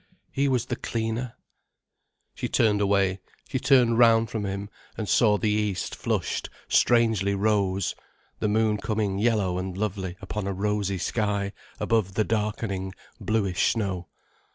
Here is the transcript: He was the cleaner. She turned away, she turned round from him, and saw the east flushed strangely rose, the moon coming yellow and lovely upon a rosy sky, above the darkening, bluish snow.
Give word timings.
He 0.31 0.47
was 0.47 0.65
the 0.65 0.75
cleaner. 0.75 1.33
She 2.33 2.47
turned 2.49 2.81
away, 2.81 3.19
she 3.47 3.59
turned 3.59 3.99
round 3.99 4.31
from 4.31 4.47
him, 4.47 4.67
and 4.97 5.07
saw 5.07 5.37
the 5.37 5.51
east 5.51 5.93
flushed 5.95 6.49
strangely 6.67 7.35
rose, 7.35 7.93
the 8.39 8.47
moon 8.49 8.77
coming 8.77 9.19
yellow 9.19 9.59
and 9.59 9.77
lovely 9.77 10.17
upon 10.19 10.47
a 10.47 10.53
rosy 10.53 10.97
sky, 10.97 11.53
above 11.79 12.15
the 12.15 12.23
darkening, 12.23 12.95
bluish 13.19 13.73
snow. 13.73 14.07